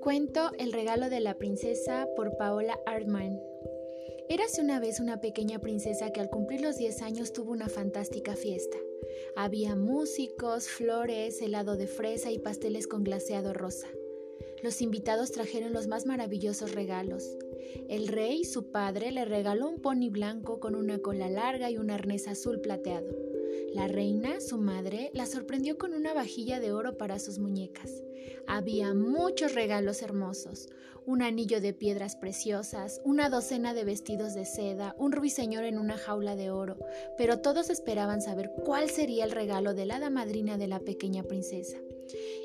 [0.00, 3.40] Cuento El regalo de la princesa por Paola Artman.
[4.28, 8.34] Érase una vez una pequeña princesa que al cumplir los 10 años tuvo una fantástica
[8.34, 8.78] fiesta.
[9.36, 13.86] Había músicos, flores, helado de fresa y pasteles con glaseado rosa.
[14.62, 17.36] Los invitados trajeron los más maravillosos regalos.
[17.88, 21.90] El rey, su padre, le regaló un pony blanco con una cola larga y un
[21.90, 23.08] arnés azul plateado.
[23.74, 27.90] La reina, su madre, la sorprendió con una vajilla de oro para sus muñecas.
[28.46, 30.68] Había muchos regalos hermosos,
[31.06, 35.96] un anillo de piedras preciosas, una docena de vestidos de seda, un ruiseñor en una
[35.96, 36.76] jaula de oro,
[37.18, 41.24] pero todos esperaban saber cuál sería el regalo de la hada madrina de la pequeña
[41.24, 41.78] princesa.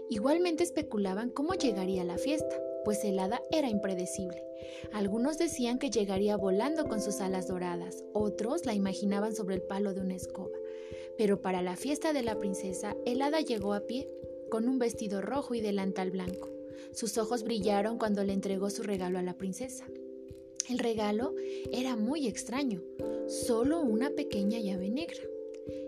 [0.10, 4.44] Igualmente especulaban cómo llegaría la fiesta, pues el hada era impredecible.
[4.94, 9.94] Algunos decían que llegaría volando con sus alas doradas, otros la imaginaban sobre el palo
[9.94, 10.58] de una escoba.
[11.18, 14.10] Pero para la fiesta de la princesa, el hada llegó a pie,
[14.50, 16.50] con un vestido rojo y delantal blanco.
[16.94, 19.86] Sus ojos brillaron cuando le entregó su regalo a la princesa.
[20.70, 21.34] El regalo
[21.72, 22.82] era muy extraño,
[23.28, 25.22] solo una pequeña llave negra.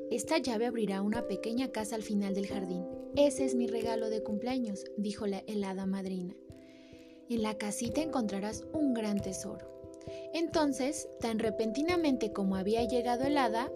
[0.09, 2.83] Esta llave abrirá una pequeña casa al final del jardín.
[3.15, 6.35] Ese es mi regalo de cumpleaños, dijo la helada madrina.
[7.29, 9.67] En la casita encontrarás un gran tesoro.
[10.33, 13.71] Entonces, tan repentinamente como había llegado el hada,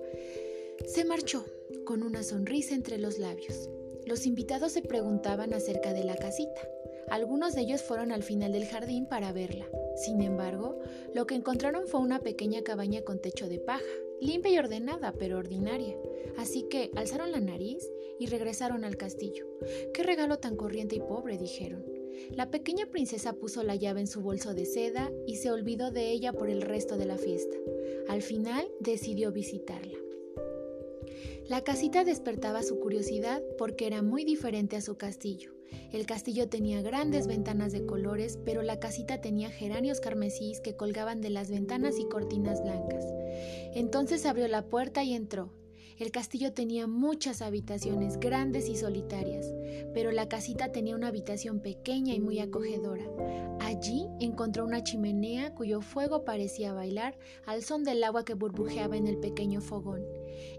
[0.86, 1.45] se marchó
[1.86, 3.70] con una sonrisa entre los labios.
[4.06, 6.62] Los invitados se preguntaban acerca de la casita.
[7.09, 9.68] Algunos de ellos fueron al final del jardín para verla.
[9.95, 10.80] Sin embargo,
[11.14, 13.84] lo que encontraron fue una pequeña cabaña con techo de paja,
[14.20, 15.95] limpia y ordenada, pero ordinaria.
[16.38, 17.88] Así que alzaron la nariz
[18.19, 19.45] y regresaron al castillo.
[19.94, 21.38] ¡Qué regalo tan corriente y pobre!
[21.38, 21.86] dijeron.
[22.31, 26.11] La pequeña princesa puso la llave en su bolso de seda y se olvidó de
[26.11, 27.58] ella por el resto de la fiesta.
[28.08, 29.97] Al final decidió visitarla.
[31.47, 35.52] La casita despertaba su curiosidad porque era muy diferente a su castillo.
[35.91, 41.22] El castillo tenía grandes ventanas de colores, pero la casita tenía geranios carmesíes que colgaban
[41.22, 43.06] de las ventanas y cortinas blancas.
[43.75, 45.51] Entonces abrió la puerta y entró.
[46.00, 49.46] El castillo tenía muchas habitaciones grandes y solitarias,
[49.94, 53.06] pero la casita tenía una habitación pequeña y muy acogedora.
[53.59, 59.08] Allí encontró una chimenea cuyo fuego parecía bailar al son del agua que burbujeaba en
[59.08, 60.02] el pequeño fogón.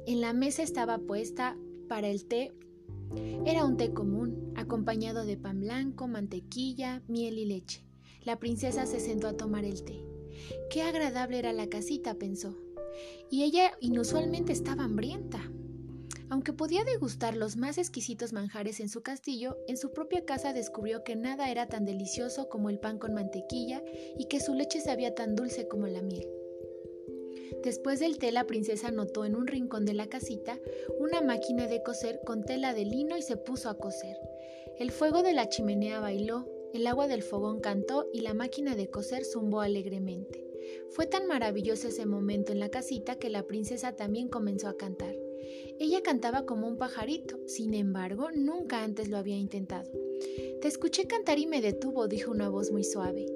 [0.07, 1.57] En la mesa estaba puesta
[1.89, 2.53] para el té.
[3.45, 7.85] Era un té común, acompañado de pan blanco, mantequilla, miel y leche.
[8.23, 10.01] La princesa se sentó a tomar el té.
[10.71, 12.57] Qué agradable era la casita, pensó
[13.31, 15.41] y ella inusualmente estaba hambrienta.
[16.31, 21.05] Aunque podía degustar los más exquisitos manjares en su castillo, en su propia casa descubrió
[21.05, 23.83] que nada era tan delicioso como el pan con mantequilla
[24.19, 26.27] y que su leche sabía tan dulce como la miel.
[27.63, 30.59] Después del té, la princesa notó en un rincón de la casita
[30.99, 34.17] una máquina de coser con tela de lino y se puso a coser.
[34.79, 38.91] El fuego de la chimenea bailó, el agua del fogón cantó y la máquina de
[38.91, 40.54] coser zumbó alegremente.
[40.91, 45.15] Fue tan maravilloso ese momento en la casita que la princesa también comenzó a cantar.
[45.79, 49.91] Ella cantaba como un pajarito, sin embargo, nunca antes lo había intentado.
[50.61, 53.27] Te escuché cantar y me detuvo, dijo una voz muy suave.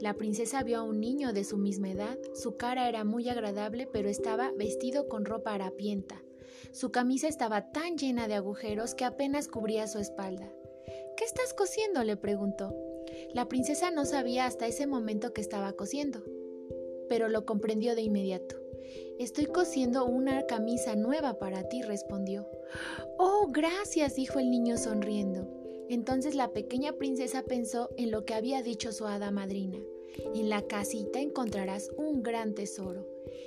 [0.00, 3.86] La princesa vio a un niño de su misma edad, su cara era muy agradable,
[3.86, 6.22] pero estaba vestido con ropa harapienta.
[6.72, 10.52] Su camisa estaba tan llena de agujeros que apenas cubría su espalda.
[11.16, 12.02] ¿Qué estás cosiendo?
[12.02, 12.74] le preguntó.
[13.32, 16.24] La princesa no sabía hasta ese momento que estaba cosiendo
[17.08, 18.56] pero lo comprendió de inmediato.
[19.18, 22.48] Estoy cosiendo una camisa nueva para ti, respondió.
[23.18, 25.48] Oh, gracias, dijo el niño sonriendo.
[25.88, 29.78] Entonces la pequeña princesa pensó en lo que había dicho su hada madrina.
[30.34, 33.06] En la casita encontrarás un gran tesoro.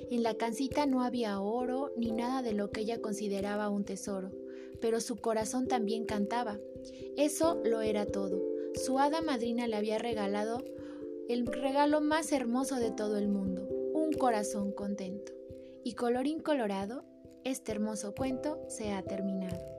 [0.09, 4.31] En la casita no había oro ni nada de lo que ella consideraba un tesoro,
[4.79, 6.59] pero su corazón también cantaba.
[7.15, 8.41] Eso lo era todo.
[8.73, 10.63] Su hada madrina le había regalado
[11.29, 15.33] el regalo más hermoso de todo el mundo, un corazón contento.
[15.83, 17.03] Y colorín colorado,
[17.43, 19.76] este hermoso cuento se ha terminado.